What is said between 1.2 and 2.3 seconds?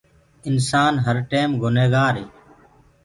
ٽيم گُني گآري